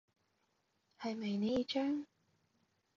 [0.99, 2.07] 係咪呢張？